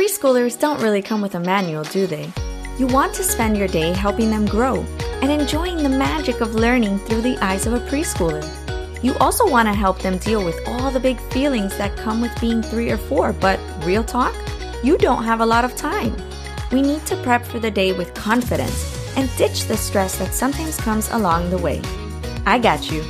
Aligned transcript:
Preschoolers 0.00 0.58
don't 0.58 0.80
really 0.80 1.02
come 1.02 1.20
with 1.20 1.34
a 1.34 1.40
manual, 1.40 1.84
do 1.84 2.06
they? 2.06 2.32
You 2.78 2.86
want 2.86 3.12
to 3.16 3.22
spend 3.22 3.58
your 3.58 3.68
day 3.68 3.92
helping 3.92 4.30
them 4.30 4.46
grow 4.46 4.76
and 5.20 5.30
enjoying 5.30 5.76
the 5.76 5.90
magic 5.90 6.40
of 6.40 6.54
learning 6.54 7.00
through 7.00 7.20
the 7.20 7.36
eyes 7.44 7.66
of 7.66 7.74
a 7.74 7.80
preschooler. 7.80 8.42
You 9.04 9.14
also 9.16 9.46
want 9.46 9.68
to 9.68 9.74
help 9.74 10.00
them 10.00 10.16
deal 10.16 10.42
with 10.42 10.58
all 10.66 10.90
the 10.90 11.00
big 11.00 11.20
feelings 11.32 11.76
that 11.76 11.98
come 11.98 12.22
with 12.22 12.40
being 12.40 12.62
three 12.62 12.90
or 12.90 12.96
four, 12.96 13.34
but 13.34 13.60
real 13.84 14.02
talk, 14.02 14.34
you 14.82 14.96
don't 14.96 15.24
have 15.24 15.42
a 15.42 15.46
lot 15.46 15.66
of 15.66 15.76
time. 15.76 16.16
We 16.72 16.80
need 16.80 17.04
to 17.04 17.22
prep 17.22 17.44
for 17.44 17.58
the 17.58 17.70
day 17.70 17.92
with 17.92 18.14
confidence 18.14 19.14
and 19.18 19.28
ditch 19.36 19.66
the 19.66 19.76
stress 19.76 20.18
that 20.18 20.32
sometimes 20.32 20.78
comes 20.78 21.10
along 21.10 21.50
the 21.50 21.58
way. 21.58 21.82
I 22.46 22.58
got 22.58 22.90
you. 22.90 23.04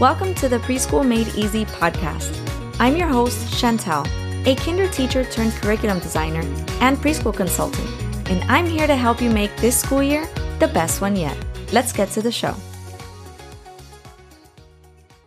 Welcome 0.00 0.34
to 0.34 0.48
the 0.48 0.58
Preschool 0.58 1.06
Made 1.06 1.28
Easy 1.36 1.66
podcast. 1.66 2.36
I'm 2.80 2.96
your 2.96 3.06
host, 3.06 3.46
Chantel, 3.62 4.08
a 4.44 4.56
kinder 4.56 4.88
teacher 4.88 5.24
turned 5.24 5.52
curriculum 5.52 6.00
designer 6.00 6.40
and 6.80 6.98
preschool 6.98 7.34
consultant, 7.34 7.88
and 8.28 8.42
I'm 8.50 8.66
here 8.66 8.86
to 8.86 8.96
help 8.96 9.22
you 9.22 9.30
make 9.30 9.54
this 9.56 9.78
school 9.78 10.02
year 10.02 10.28
the 10.58 10.68
best 10.68 11.00
one 11.00 11.14
yet. 11.14 11.36
Let's 11.72 11.92
get 11.92 12.10
to 12.10 12.22
the 12.22 12.32
show. 12.32 12.54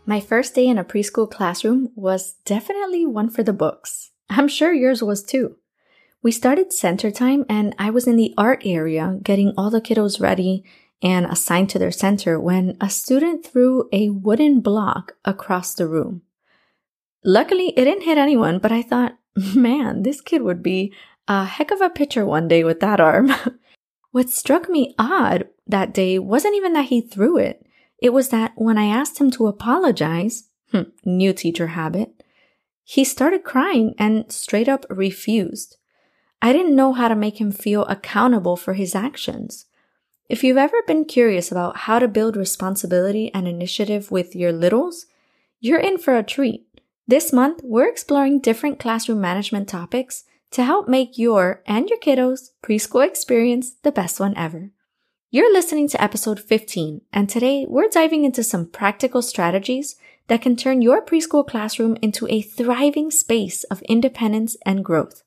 My 0.05 0.19
first 0.19 0.53
day 0.53 0.67
in 0.67 0.77
a 0.77 0.83
preschool 0.83 1.31
classroom 1.31 1.89
was 1.95 2.33
definitely 2.45 3.05
one 3.05 3.29
for 3.29 3.41
the 3.41 3.53
books. 3.53 4.11
I'm 4.29 4.47
sure 4.47 4.73
yours 4.73 5.01
was 5.01 5.23
too. 5.23 5.55
We 6.21 6.31
started 6.31 6.73
center 6.73 7.09
time 7.09 7.45
and 7.49 7.73
I 7.79 7.91
was 7.91 8.07
in 8.07 8.15
the 8.15 8.33
art 8.37 8.63
area 8.65 9.17
getting 9.23 9.53
all 9.57 9.69
the 9.69 9.81
kiddos 9.81 10.19
ready 10.19 10.63
and 11.01 11.25
assigned 11.25 11.69
to 11.69 11.79
their 11.79 11.91
center 11.91 12.39
when 12.39 12.77
a 12.81 12.89
student 12.89 13.45
threw 13.45 13.87
a 13.91 14.09
wooden 14.09 14.59
block 14.59 15.13
across 15.23 15.73
the 15.73 15.87
room. 15.87 16.21
Luckily, 17.25 17.69
it 17.69 17.85
didn't 17.85 18.03
hit 18.03 18.19
anyone, 18.19 18.59
but 18.59 18.71
I 18.71 18.83
thought, 18.83 19.17
man, 19.55 20.03
this 20.03 20.21
kid 20.21 20.43
would 20.43 20.61
be 20.61 20.93
a 21.27 21.43
heck 21.43 21.71
of 21.71 21.81
a 21.81 21.89
pitcher 21.89 22.25
one 22.25 22.47
day 22.47 22.63
with 22.63 22.79
that 22.79 22.99
arm. 22.99 23.33
what 24.11 24.29
struck 24.29 24.69
me 24.69 24.93
odd 24.99 25.47
that 25.67 25.93
day 25.93 26.19
wasn't 26.19 26.55
even 26.55 26.73
that 26.73 26.85
he 26.85 27.01
threw 27.01 27.37
it. 27.37 27.65
It 27.97 28.13
was 28.13 28.29
that 28.29 28.53
when 28.55 28.77
I 28.77 28.85
asked 28.85 29.19
him 29.19 29.31
to 29.31 29.47
apologize, 29.47 30.49
hmm, 30.71 30.83
new 31.03 31.33
teacher 31.33 31.67
habit, 31.67 32.23
he 32.83 33.03
started 33.03 33.43
crying 33.43 33.95
and 33.97 34.31
straight 34.31 34.69
up 34.69 34.85
refused. 34.89 35.77
I 36.41 36.53
didn't 36.53 36.75
know 36.75 36.93
how 36.93 37.07
to 37.07 37.15
make 37.15 37.41
him 37.41 37.51
feel 37.51 37.85
accountable 37.85 38.55
for 38.55 38.73
his 38.73 38.93
actions. 38.93 39.65
If 40.29 40.43
you've 40.43 40.57
ever 40.57 40.77
been 40.85 41.05
curious 41.05 41.51
about 41.51 41.77
how 41.77 41.97
to 41.97 42.07
build 42.07 42.37
responsibility 42.37 43.31
and 43.33 43.47
initiative 43.47 44.11
with 44.11 44.35
your 44.35 44.51
littles, 44.51 45.07
you're 45.59 45.79
in 45.79 45.97
for 45.97 46.15
a 46.15 46.23
treat. 46.23 46.64
This 47.07 47.31
month, 47.31 47.61
we're 47.63 47.87
exploring 47.87 48.39
different 48.39 48.79
classroom 48.79 49.21
management 49.21 49.69
topics 49.69 50.23
to 50.49 50.63
help 50.63 50.87
make 50.87 51.19
your 51.19 51.61
and 51.67 51.87
your 51.87 51.99
kiddos' 51.99 52.49
preschool 52.63 53.05
experience 53.05 53.75
the 53.83 53.91
best 53.91 54.19
one 54.19 54.35
ever. 54.35 54.71
You're 55.29 55.53
listening 55.53 55.87
to 55.89 56.03
episode 56.03 56.39
15, 56.39 57.01
and 57.13 57.29
today 57.29 57.63
we're 57.69 57.89
diving 57.89 58.25
into 58.25 58.41
some 58.41 58.65
practical 58.65 59.21
strategies 59.21 59.97
that 60.29 60.41
can 60.41 60.55
turn 60.55 60.81
your 60.81 61.05
preschool 61.05 61.45
classroom 61.45 61.95
into 62.01 62.27
a 62.27 62.41
thriving 62.41 63.11
space 63.11 63.65
of 63.65 63.83
independence 63.83 64.57
and 64.65 64.83
growth. 64.83 65.21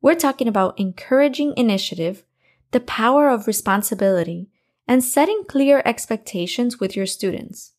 We're 0.00 0.14
talking 0.14 0.48
about 0.48 0.80
encouraging 0.80 1.52
initiative, 1.54 2.24
the 2.70 2.80
power 2.80 3.28
of 3.28 3.46
responsibility, 3.46 4.48
and 4.88 5.04
setting 5.04 5.44
clear 5.46 5.82
expectations 5.84 6.80
with 6.80 6.96
your 6.96 7.04
students. 7.04 7.72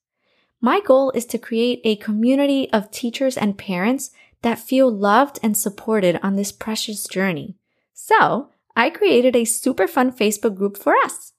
My 0.61 0.79
goal 0.79 1.11
is 1.15 1.25
to 1.25 1.39
create 1.39 1.81
a 1.83 1.95
community 1.95 2.71
of 2.71 2.91
teachers 2.91 3.35
and 3.35 3.57
parents 3.57 4.11
that 4.43 4.59
feel 4.59 4.91
loved 4.91 5.39
and 5.41 5.57
supported 5.57 6.19
on 6.21 6.35
this 6.35 6.51
precious 6.51 7.07
journey. 7.07 7.57
So 7.93 8.49
I 8.75 8.91
created 8.91 9.35
a 9.35 9.45
super 9.45 9.87
fun 9.87 10.11
Facebook 10.11 10.55
group 10.55 10.77
for 10.77 10.95
us. 11.03 11.33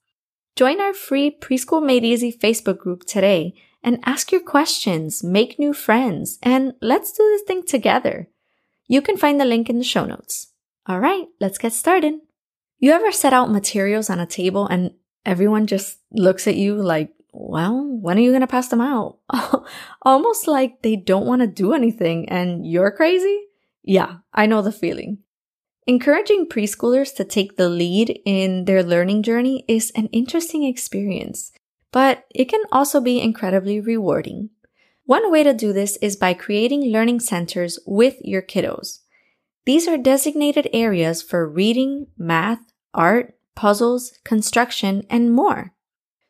Join 0.55 0.81
our 0.81 0.93
free 0.93 1.31
Preschool 1.31 1.83
Made 1.83 2.03
Easy 2.03 2.31
Facebook 2.31 2.77
group 2.77 3.05
today 3.05 3.55
and 3.81 3.99
ask 4.05 4.31
your 4.31 4.41
questions, 4.41 5.23
make 5.23 5.57
new 5.57 5.73
friends, 5.73 6.37
and 6.43 6.73
let's 6.81 7.11
do 7.11 7.23
this 7.23 7.41
thing 7.43 7.63
together. 7.63 8.27
You 8.87 9.01
can 9.01 9.17
find 9.17 9.39
the 9.39 9.45
link 9.45 9.69
in 9.69 9.77
the 9.77 9.83
show 9.83 10.05
notes. 10.05 10.47
All 10.85 10.99
right, 10.99 11.25
let's 11.39 11.57
get 11.57 11.73
started. 11.73 12.15
You 12.77 12.91
ever 12.91 13.11
set 13.11 13.33
out 13.33 13.49
materials 13.49 14.09
on 14.09 14.19
a 14.19 14.25
table 14.25 14.67
and 14.67 14.91
everyone 15.25 15.65
just 15.65 15.99
looks 16.11 16.47
at 16.47 16.55
you 16.55 16.75
like, 16.75 17.13
well, 17.33 17.83
when 17.83 18.17
are 18.17 18.21
you 18.21 18.31
going 18.31 18.41
to 18.41 18.47
pass 18.47 18.67
them 18.67 18.79
out? 18.79 19.17
Almost 20.03 20.47
like 20.47 20.81
they 20.81 20.95
don't 20.95 21.25
want 21.25 21.41
to 21.41 21.47
do 21.47 21.73
anything 21.73 22.29
and 22.29 22.65
you're 22.65 22.91
crazy? 22.91 23.41
Yeah, 23.81 24.17
I 24.33 24.45
know 24.45 24.61
the 24.61 24.71
feeling. 24.71 25.17
Encouraging 25.85 26.47
preschoolers 26.47 27.13
to 27.15 27.25
take 27.25 27.57
the 27.57 27.67
lead 27.67 28.21
in 28.23 28.65
their 28.65 28.83
learning 28.83 29.23
journey 29.23 29.65
is 29.67 29.91
an 29.95 30.07
interesting 30.07 30.63
experience, 30.63 31.51
but 31.91 32.25
it 32.33 32.45
can 32.45 32.61
also 32.71 33.01
be 33.01 33.19
incredibly 33.19 33.81
rewarding. 33.81 34.49
One 35.05 35.29
way 35.29 35.43
to 35.43 35.53
do 35.53 35.73
this 35.73 35.97
is 35.97 36.15
by 36.15 36.33
creating 36.33 36.83
learning 36.83 37.19
centers 37.19 37.79
with 37.85 38.15
your 38.21 38.41
kiddos. 38.41 38.99
These 39.65 39.87
are 39.87 39.97
designated 39.97 40.69
areas 40.71 41.21
for 41.21 41.49
reading, 41.49 42.07
math, 42.17 42.61
art, 42.93 43.35
puzzles, 43.55 44.13
construction, 44.23 45.03
and 45.09 45.33
more. 45.33 45.72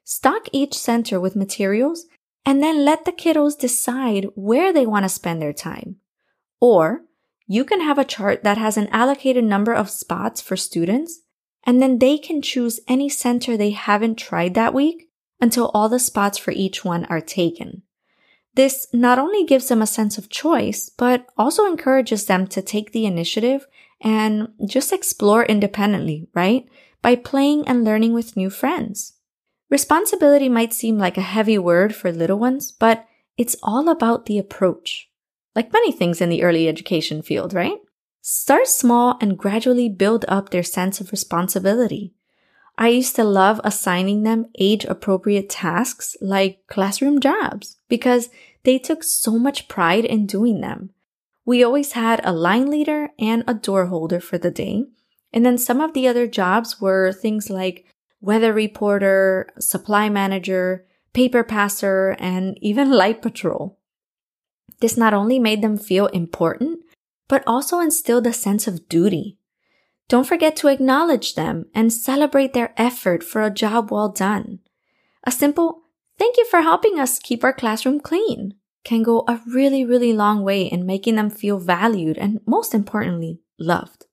Stock 0.04 0.48
each 0.52 0.74
center 0.74 1.20
with 1.20 1.36
materials 1.36 2.06
and 2.46 2.62
then 2.62 2.84
let 2.84 3.06
the 3.06 3.12
kiddos 3.12 3.58
decide 3.58 4.28
where 4.36 4.74
they 4.74 4.86
want 4.86 5.04
to 5.04 5.10
spend 5.10 5.42
their 5.42 5.54
time. 5.54 5.98
Or 6.60 7.04
you 7.48 7.66
can 7.66 7.82
have 7.82 7.98
a 7.98 8.06
chart 8.06 8.44
that 8.44 8.58
has 8.58 8.78
an 8.78 8.88
allocated 8.88 9.44
number 9.44 9.74
of 9.74 9.90
spots 9.90 10.42
for 10.42 10.56
students, 10.56 11.22
and 11.66 11.82
then 11.82 12.00
they 12.00 12.18
can 12.18 12.42
choose 12.42 12.80
any 12.88 13.10
center 13.10 13.56
they 13.56 13.72
haven't 13.72 14.18
tried 14.18 14.54
that 14.56 14.74
week 14.74 15.10
until 15.40 15.72
all 15.74 15.90
the 15.90 16.00
spots 16.00 16.38
for 16.38 16.52
each 16.52 16.84
one 16.84 17.06
are 17.06 17.22
taken. 17.22 17.84
This 18.56 18.88
not 18.94 19.20
only 19.20 19.46
gives 19.46 19.68
them 19.68 19.82
a 19.82 19.88
sense 19.88 20.18
of 20.18 20.30
choice, 20.30 20.90
but 20.90 21.26
also 21.38 21.66
encourages 21.66 22.26
them 22.26 22.46
to 22.48 22.62
take 22.62 22.92
the 22.92 23.06
initiative 23.06 23.66
and 24.00 24.50
just 24.68 24.94
explore 24.94 25.44
independently, 25.46 26.28
right? 26.34 26.66
By 27.02 27.16
playing 27.16 27.68
and 27.68 27.84
learning 27.84 28.14
with 28.14 28.38
new 28.38 28.50
friends. 28.50 29.14
Responsibility 29.74 30.50
might 30.50 30.72
seem 30.72 31.00
like 31.00 31.18
a 31.18 31.22
heavy 31.22 31.58
word 31.58 31.96
for 31.96 32.12
little 32.12 32.38
ones, 32.38 32.72
but 32.72 33.08
it's 33.40 33.56
all 33.64 33.90
about 33.90 34.28
the 34.28 34.38
approach 34.38 35.10
like 35.56 35.74
many 35.74 35.92
things 35.92 36.22
in 36.22 36.30
the 36.30 36.44
early 36.44 36.68
education 36.68 37.24
field, 37.24 37.56
right? 37.56 37.80
Start 38.22 38.68
small 38.68 39.18
and 39.20 39.36
gradually 39.36 39.90
build 39.90 40.26
up 40.28 40.52
their 40.52 40.62
sense 40.62 41.02
of 41.02 41.10
responsibility. 41.10 42.14
I 42.78 42.90
used 42.90 43.16
to 43.16 43.24
love 43.24 43.60
assigning 43.64 44.22
them 44.22 44.46
age 44.60 44.86
appropriate 44.86 45.50
tasks 45.50 46.16
like 46.22 46.68
classroom 46.68 47.20
jobs 47.20 47.78
because 47.90 48.30
they 48.66 48.78
took 48.78 49.02
so 49.04 49.40
much 49.40 49.68
pride 49.68 50.06
in 50.06 50.28
doing 50.28 50.62
them. 50.62 50.92
We 51.46 51.64
always 51.64 51.94
had 51.94 52.22
a 52.24 52.32
line 52.32 52.70
leader 52.70 53.10
and 53.18 53.44
a 53.48 53.56
door 53.56 53.88
holder 53.88 54.20
for 54.20 54.38
the 54.38 54.52
day. 54.52 54.86
And 55.34 55.44
then 55.44 55.58
some 55.58 55.82
of 55.82 55.96
the 55.96 56.08
other 56.08 56.28
jobs 56.28 56.80
were 56.80 57.12
things 57.12 57.50
like 57.50 57.88
weather 58.24 58.54
reporter, 58.54 59.50
supply 59.60 60.08
manager, 60.08 60.86
paper 61.14 61.44
passer, 61.44 62.16
and 62.20 62.58
even 62.62 62.90
light 62.90 63.22
patrol. 63.22 63.78
This 64.80 64.96
not 64.96 65.14
only 65.14 65.40
made 65.40 65.62
them 65.62 65.78
feel 65.78 66.08
important, 66.08 66.80
but 67.28 67.44
also 67.46 67.80
instilled 67.80 68.26
a 68.26 68.34
sense 68.34 68.66
of 68.66 68.88
duty. 68.88 69.38
Don't 70.08 70.28
forget 70.28 70.56
to 70.58 70.70
acknowledge 70.70 71.36
them 71.36 71.66
and 71.76 71.92
celebrate 71.92 72.54
their 72.54 72.74
effort 72.78 73.24
for 73.24 73.44
a 73.44 73.52
job 73.52 73.92
well 73.92 74.10
done. 74.10 74.60
A 75.26 75.32
simple, 75.32 75.84
thank 76.18 76.38
you 76.38 76.46
for 76.46 76.62
helping 76.62 77.00
us 77.00 77.20
keep 77.20 77.44
our 77.44 77.54
classroom 77.54 78.00
clean 78.00 78.56
can 78.86 79.04
go 79.04 79.24
a 79.28 79.42
really, 79.48 79.86
really 79.86 80.14
long 80.14 80.44
way 80.44 80.64
in 80.64 80.86
making 80.86 81.16
them 81.16 81.30
feel 81.30 81.58
valued 81.58 82.18
and 82.18 82.40
most 82.46 82.74
importantly, 82.74 83.40
loved. 83.60 84.06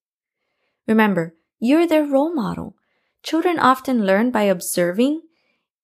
Remember, 0.87 1.35
you're 1.59 1.87
their 1.87 2.05
role 2.05 2.35
model. 2.35 2.77
Children 3.23 3.59
often 3.59 4.07
learn 4.07 4.31
by 4.31 4.43
observing 4.45 5.23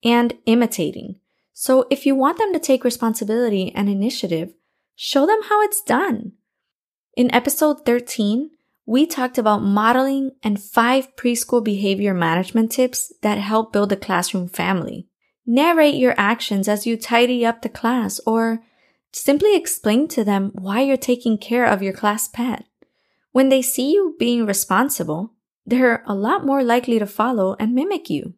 and 0.03 0.35
imitating. 0.47 1.17
So 1.53 1.87
if 1.91 2.07
you 2.07 2.15
want 2.15 2.39
them 2.39 2.53
to 2.53 2.59
take 2.59 2.85
responsibility 2.85 3.73
and 3.75 3.89
initiative, 3.89 4.53
show 4.95 5.27
them 5.27 5.41
how 5.49 5.63
it's 5.63 5.83
done. 5.83 6.33
In 7.17 7.35
episode 7.35 7.85
13, 7.87 8.51
we 8.85 9.05
talked 9.05 9.37
about 9.37 9.63
modeling 9.63 10.33
and 10.43 10.63
five 10.63 11.15
preschool 11.17 11.63
behavior 11.63 12.15
management 12.15 12.71
tips 12.71 13.13
that 13.23 13.39
help 13.39 13.73
build 13.73 13.91
a 13.91 13.97
classroom 13.97 14.49
family. 14.49 15.09
Narrate 15.45 15.95
your 15.95 16.15
actions 16.17 16.69
as 16.69 16.87
you 16.87 16.97
tidy 16.97 17.45
up 17.45 17.63
the 17.63 17.69
class 17.69 18.21
or 18.27 18.63
simply 19.13 19.57
explain 19.57 20.09
to 20.09 20.25
them 20.25 20.51
why 20.55 20.83
you're 20.83 20.97
taking 20.97 21.39
care 21.39 21.65
of 21.65 21.83
your 21.83 21.93
class 21.93 22.29
pet. 22.29 22.65
When 23.33 23.49
they 23.49 23.63
see 23.63 23.93
you 23.93 24.15
being 24.19 24.47
responsible, 24.47 25.33
they're 25.67 26.05
a 26.07 26.15
lot 26.15 26.47
more 26.47 26.63
likely 26.63 26.99
to 26.99 27.07
follow 27.07 27.57
and 27.59 27.75
mimic 27.75 28.09
you. 28.09 28.35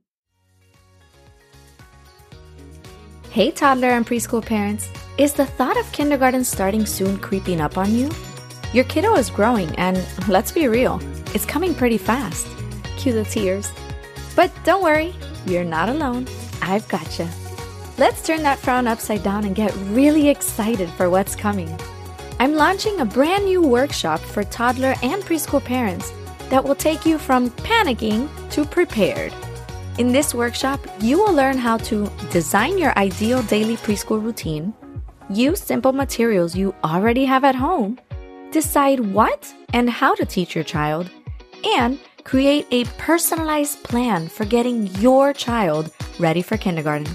Hey, 3.30 3.50
toddler 3.50 3.90
and 3.90 4.06
preschool 4.06 4.44
parents. 4.44 4.90
Is 5.18 5.34
the 5.34 5.44
thought 5.44 5.78
of 5.78 5.92
kindergarten 5.92 6.42
starting 6.42 6.86
soon 6.86 7.18
creeping 7.18 7.60
up 7.60 7.76
on 7.76 7.94
you? 7.94 8.10
Your 8.72 8.84
kiddo 8.84 9.14
is 9.16 9.30
growing, 9.30 9.68
and 9.76 10.04
let's 10.28 10.52
be 10.52 10.68
real, 10.68 11.00
It's 11.34 11.44
coming 11.44 11.74
pretty 11.74 11.98
fast. 11.98 12.46
Cue 12.96 13.12
the 13.12 13.24
tears. 13.24 13.70
But 14.34 14.50
don't 14.64 14.82
worry, 14.82 15.14
you're 15.46 15.64
not 15.64 15.88
alone. 15.88 16.26
I've 16.62 16.88
got 16.88 17.18
you. 17.18 17.28
Let's 17.98 18.24
turn 18.26 18.42
that 18.44 18.58
frown 18.58 18.86
upside 18.86 19.22
down 19.22 19.44
and 19.44 19.54
get 19.54 19.74
really 19.90 20.28
excited 20.28 20.88
for 20.90 21.10
what's 21.10 21.36
coming. 21.36 21.78
I'm 22.40 22.54
launching 22.54 23.00
a 23.00 23.04
brand 23.04 23.44
new 23.44 23.60
workshop 23.60 24.20
for 24.20 24.44
toddler 24.44 24.94
and 25.02 25.22
preschool 25.22 25.62
parents 25.62 26.12
that 26.50 26.64
will 26.64 26.74
take 26.74 27.04
you 27.04 27.18
from 27.18 27.50
panicking 27.50 28.28
to 28.50 28.64
prepared. 28.64 29.32
In 29.98 30.12
this 30.12 30.34
workshop, 30.34 30.80
you 31.00 31.18
will 31.18 31.32
learn 31.32 31.58
how 31.58 31.76
to 31.78 32.10
design 32.30 32.78
your 32.78 32.96
ideal 32.98 33.42
daily 33.42 33.76
preschool 33.76 34.22
routine, 34.22 34.72
use 35.28 35.60
simple 35.60 35.92
materials 35.92 36.54
you 36.54 36.74
already 36.84 37.24
have 37.24 37.44
at 37.44 37.54
home, 37.54 37.98
decide 38.52 39.00
what 39.00 39.52
and 39.74 39.90
how 39.90 40.14
to 40.14 40.24
teach 40.24 40.54
your 40.54 40.64
child, 40.64 41.10
and 41.64 41.98
create 42.24 42.66
a 42.70 42.84
personalized 42.96 43.82
plan 43.82 44.28
for 44.28 44.44
getting 44.44 44.86
your 44.96 45.32
child 45.32 45.90
ready 46.18 46.42
for 46.42 46.56
kindergarten. 46.56 47.08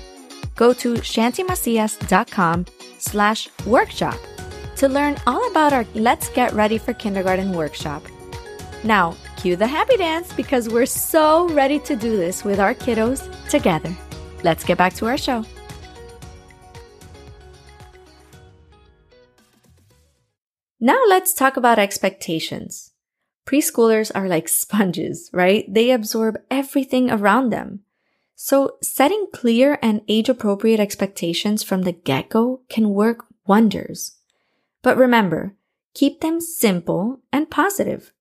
Go 0.55 0.73
to 0.73 0.95
chantymacias.com 0.95 2.65
slash 2.97 3.49
workshop 3.65 4.17
to 4.75 4.87
learn 4.87 5.15
all 5.25 5.49
about 5.49 5.73
our 5.73 5.85
Let's 5.93 6.29
Get 6.29 6.51
Ready 6.53 6.77
for 6.77 6.93
Kindergarten 6.93 7.53
workshop. 7.53 8.03
Now, 8.83 9.15
cue 9.43 9.57
the 9.57 9.67
happy 9.67 9.97
dance 9.97 10.31
because 10.31 10.69
we're 10.69 10.85
so 10.85 11.49
ready 11.49 11.77
to 11.77 11.97
do 11.97 12.15
this 12.15 12.45
with 12.45 12.61
our 12.61 12.73
kiddos 12.73 13.21
together. 13.49 13.93
Let's 14.41 14.63
get 14.63 14.77
back 14.77 14.93
to 14.93 15.05
our 15.07 15.17
show. 15.17 15.43
Now 20.79 21.01
let's 21.09 21.33
talk 21.33 21.57
about 21.57 21.77
expectations. 21.77 22.91
Preschoolers 23.45 24.11
are 24.15 24.29
like 24.29 24.47
sponges, 24.47 25.29
right? 25.33 25.65
They 25.67 25.91
absorb 25.91 26.37
everything 26.49 27.11
around 27.11 27.49
them. 27.49 27.81
So 28.35 28.77
setting 28.81 29.27
clear 29.33 29.77
and 29.81 30.01
age 30.07 30.29
appropriate 30.29 30.79
expectations 30.79 31.63
from 31.63 31.81
the 31.81 31.91
get-go 31.91 32.61
can 32.69 32.91
work 32.91 33.25
wonders. 33.45 34.15
But 34.81 34.95
remember, 34.95 35.55
keep 35.93 36.21
them 36.21 36.39
simple 36.39 37.19
and 37.33 37.51
positive. 37.51 38.13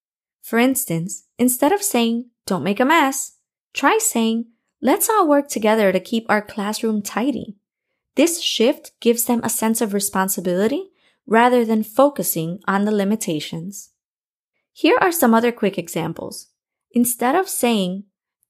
For 0.43 0.59
instance, 0.59 1.25
instead 1.39 1.73
of 1.73 1.83
saying, 1.83 2.31
don't 2.47 2.65
make 2.65 2.81
a 2.81 2.85
mess, 2.85 3.39
try 3.73 3.99
saying, 3.99 4.47
let's 4.83 5.09
all 5.09 5.29
work 5.29 5.49
together 5.49 5.93
to 5.93 6.01
keep 6.01 6.27
our 6.29 6.43
classroom 6.43 7.01
tidy. 7.01 7.57
This 8.17 8.43
shift 8.43 8.93
gives 9.01 9.25
them 9.25 9.41
a 9.43 9.49
sense 9.49 9.81
of 9.81 9.95
responsibility 9.95 10.91
rather 11.27 11.65
than 11.65 11.83
focusing 11.83 12.61
on 12.67 12.85
the 12.85 12.91
limitations. 12.91 13.91
Here 14.73 14.99
are 15.01 15.13
some 15.13 15.33
other 15.33 15.53
quick 15.53 15.79
examples. 15.79 16.49
Instead 16.91 17.35
of 17.35 17.49
saying, 17.49 18.05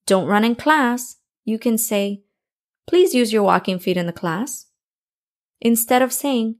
don't 0.06 0.26
run 0.26 0.44
in 0.44 0.54
class, 0.54 1.16
you 1.44 1.58
can 1.58 1.76
say, 1.78 2.22
please 2.86 3.14
use 3.14 3.32
your 3.32 3.42
walking 3.42 3.78
feet 3.78 3.96
in 3.96 4.06
the 4.06 4.12
class. 4.12 4.66
Instead 5.60 6.02
of 6.02 6.12
saying, 6.12 6.56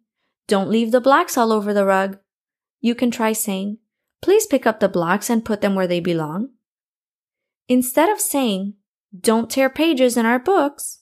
don't 0.46 0.70
leave 0.70 0.92
the 0.92 1.00
blocks 1.00 1.36
all 1.36 1.50
over 1.52 1.72
the 1.72 1.86
rug, 1.86 2.18
you 2.80 2.94
can 2.94 3.10
try 3.10 3.32
saying, 3.32 3.78
Please 4.22 4.46
pick 4.46 4.66
up 4.66 4.80
the 4.80 4.88
blocks 4.88 5.28
and 5.28 5.44
put 5.44 5.60
them 5.60 5.74
where 5.74 5.88
they 5.88 6.00
belong. 6.00 6.50
Instead 7.68 8.08
of 8.08 8.20
saying, 8.20 8.74
don't 9.18 9.50
tear 9.50 9.68
pages 9.68 10.16
in 10.16 10.24
our 10.24 10.38
books, 10.38 11.00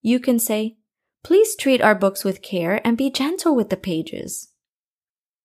you 0.00 0.18
can 0.18 0.38
say, 0.38 0.78
please 1.22 1.54
treat 1.54 1.82
our 1.82 1.94
books 1.94 2.24
with 2.24 2.42
care 2.42 2.80
and 2.86 2.96
be 2.96 3.10
gentle 3.10 3.54
with 3.54 3.68
the 3.68 3.76
pages. 3.76 4.48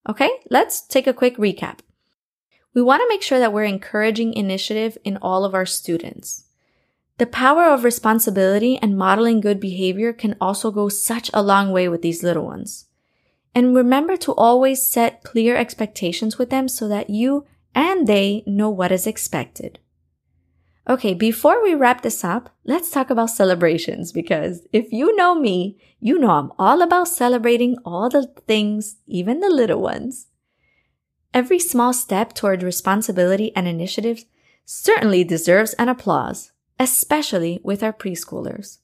Okay, 0.07 0.29
let's 0.49 0.81
take 0.81 1.07
a 1.07 1.13
quick 1.13 1.37
recap. 1.37 1.79
We 2.73 2.81
want 2.81 3.01
to 3.01 3.09
make 3.09 3.23
sure 3.23 3.39
that 3.39 3.51
we're 3.51 3.63
encouraging 3.63 4.33
initiative 4.33 4.97
in 5.03 5.17
all 5.17 5.43
of 5.43 5.55
our 5.55 5.65
students. 5.65 6.45
The 7.17 7.25
power 7.25 7.65
of 7.65 7.83
responsibility 7.83 8.77
and 8.77 8.97
modeling 8.97 9.41
good 9.41 9.59
behavior 9.59 10.13
can 10.13 10.35
also 10.39 10.69
go 10.69 10.87
such 10.87 11.31
a 11.33 11.41
long 11.41 11.71
way 11.71 11.89
with 11.89 12.03
these 12.03 12.21
little 12.21 12.45
ones. 12.45 12.86
And 13.55 13.75
remember 13.75 14.17
to 14.17 14.33
always 14.33 14.87
set 14.87 15.23
clear 15.23 15.55
expectations 15.55 16.37
with 16.37 16.49
them 16.49 16.67
so 16.67 16.87
that 16.87 17.09
you 17.09 17.45
and 17.73 18.07
they 18.07 18.43
know 18.45 18.69
what 18.69 18.91
is 18.91 19.07
expected. 19.07 19.79
Okay, 20.89 21.13
before 21.13 21.61
we 21.61 21.75
wrap 21.75 22.01
this 22.01 22.23
up, 22.23 22.49
let's 22.63 22.89
talk 22.89 23.09
about 23.09 23.29
celebrations 23.29 24.13
because 24.13 24.65
if 24.71 24.91
you 24.93 25.13
know 25.17 25.35
me, 25.35 25.77
you 25.99 26.17
know 26.17 26.29
I'm 26.29 26.51
all 26.57 26.81
about 26.81 27.09
celebrating 27.09 27.75
all 27.83 28.09
the 28.09 28.27
things, 28.47 28.95
even 29.05 29.41
the 29.41 29.49
little 29.49 29.81
ones. 29.81 30.27
Every 31.33 31.59
small 31.59 31.91
step 31.91 32.33
toward 32.33 32.63
responsibility 32.63 33.53
and 33.53 33.67
initiatives 33.67 34.25
certainly 34.65 35.25
deserves 35.25 35.73
an 35.73 35.89
applause, 35.89 36.51
especially 36.79 37.59
with 37.63 37.83
our 37.83 37.93
preschoolers. 37.93 38.77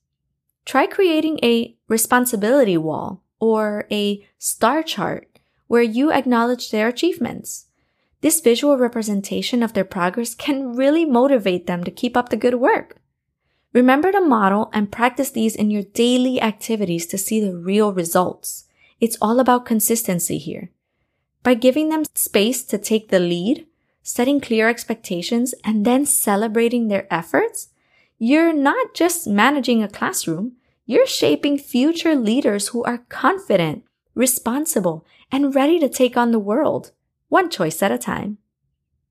Try 0.65 0.88
creating 0.88 1.39
a 1.42 1.77
responsibility 1.88 2.77
wall 2.77 3.24
or 3.44 3.86
a 3.92 4.25
star 4.38 4.81
chart 4.81 5.28
where 5.68 5.81
you 5.81 6.13
acknowledge 6.13 6.72
their 6.72 6.88
achievements. 6.88 7.66
This 8.22 8.40
visual 8.40 8.78
representation 8.78 9.62
of 9.62 9.74
their 9.74 9.84
progress 9.84 10.34
can 10.34 10.78
really 10.78 11.04
motivate 11.04 11.68
them 11.68 11.84
to 11.84 11.92
keep 11.92 12.16
up 12.16 12.30
the 12.30 12.38
good 12.38 12.56
work. 12.56 12.95
Remember 13.74 14.13
to 14.13 14.22
model 14.22 14.69
and 14.72 14.94
practice 14.94 15.31
these 15.31 15.57
in 15.57 15.72
your 15.72 15.84
daily 15.84 16.42
activities 16.42 17.06
to 17.07 17.18
see 17.18 17.42
the 17.42 17.57
real 17.57 17.92
results. 17.92 18.63
It's 19.01 19.18
all 19.22 19.42
about 19.42 19.66
consistency 19.66 20.38
here. 20.38 20.69
By 21.44 21.56
giving 21.56 21.89
them 21.89 22.06
space 22.16 22.63
to 22.63 22.78
take 22.78 23.10
the 23.10 23.19
lead, 23.19 23.68
setting 24.04 24.39
clear 24.39 24.69
expectations, 24.69 25.54
and 25.66 25.86
then 25.86 26.06
celebrating 26.06 26.88
their 26.88 27.13
efforts, 27.13 27.68
you're 28.18 28.54
not 28.54 28.94
just 28.94 29.28
managing 29.28 29.84
a 29.84 29.89
classroom, 29.89 30.54
you're 30.86 31.08
shaping 31.08 31.58
future 31.58 32.16
leaders 32.16 32.70
who 32.70 32.84
are 32.84 33.06
confident, 33.10 33.84
responsible, 34.16 35.06
and 35.32 35.56
ready 35.56 35.80
to 35.80 35.90
take 35.90 36.18
on 36.18 36.32
the 36.32 36.40
world, 36.40 36.92
one 37.30 37.50
choice 37.50 37.82
at 37.82 37.92
a 37.92 37.98
time. 37.98 38.38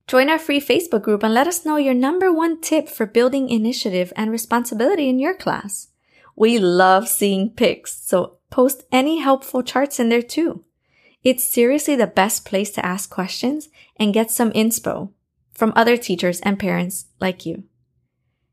Join 0.06 0.28
our 0.28 0.38
free 0.38 0.60
Facebook 0.60 1.02
group 1.02 1.22
and 1.22 1.32
let 1.32 1.46
us 1.46 1.64
know 1.64 1.76
your 1.76 1.94
number 1.94 2.32
one 2.32 2.60
tip 2.60 2.88
for 2.88 3.06
building 3.06 3.48
initiative 3.48 4.12
and 4.16 4.30
responsibility 4.30 5.08
in 5.08 5.18
your 5.18 5.34
class. 5.34 5.88
We 6.36 6.58
love 6.58 7.08
seeing 7.08 7.50
pics, 7.50 8.02
so 8.02 8.38
post 8.50 8.84
any 8.92 9.18
helpful 9.18 9.62
charts 9.62 9.98
in 9.98 10.08
there 10.08 10.22
too. 10.22 10.64
It's 11.22 11.44
seriously 11.44 11.96
the 11.96 12.06
best 12.06 12.44
place 12.44 12.70
to 12.72 12.84
ask 12.84 13.08
questions 13.08 13.68
and 13.96 14.12
get 14.12 14.30
some 14.30 14.50
inspo 14.52 15.10
from 15.54 15.72
other 15.76 15.96
teachers 15.96 16.40
and 16.40 16.58
parents 16.58 17.06
like 17.20 17.46
you. 17.46 17.64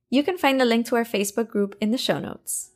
You 0.09 0.23
can 0.23 0.37
find 0.37 0.59
the 0.59 0.65
link 0.65 0.85
to 0.87 0.95
our 0.95 1.03
Facebook 1.03 1.49
group 1.49 1.75
in 1.81 1.91
the 1.91 1.97
show 1.97 2.19
notes. 2.19 2.71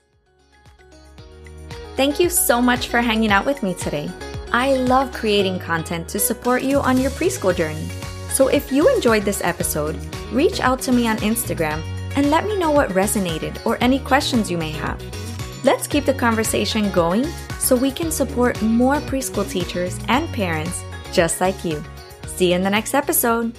Thank 1.96 2.20
you 2.20 2.30
so 2.30 2.60
much 2.60 2.88
for 2.88 3.02
hanging 3.02 3.30
out 3.30 3.46
with 3.46 3.62
me 3.62 3.76
today. 3.76 4.10
I 4.52 4.74
love 4.74 5.14
creating 5.14 5.60
content 5.60 6.08
to 6.10 6.20
support 6.20 6.64
you 6.64 6.80
on 6.80 6.98
your 6.98 7.12
preschool 7.12 7.56
journey. 7.56 7.88
So 8.30 8.48
if 8.48 8.72
you 8.72 8.90
enjoyed 8.96 9.24
this 9.24 9.44
episode, 9.44 9.96
reach 10.32 10.60
out 10.60 10.82
to 10.82 10.92
me 10.92 11.08
on 11.08 11.18
Instagram 11.18 11.84
and 12.16 12.32
let 12.32 12.46
me 12.46 12.58
know 12.58 12.72
what 12.72 12.90
resonated 12.90 13.64
or 13.64 13.78
any 13.80 14.00
questions 14.00 14.50
you 14.50 14.58
may 14.58 14.72
have. 14.72 15.00
Let's 15.64 15.86
keep 15.88 16.06
the 16.06 16.16
conversation 16.16 16.92
going 16.92 17.26
so 17.60 17.76
we 17.76 17.92
can 17.92 18.12
support 18.12 18.60
more 18.64 18.96
preschool 18.98 19.48
teachers 19.48 20.00
and 20.08 20.28
parents 20.34 20.84
just 21.12 21.42
like 21.42 21.64
you. 21.64 21.84
See 22.26 22.50
you 22.50 22.56
in 22.56 22.64
the 22.64 22.70
next 22.72 22.96
episode. 22.96 23.56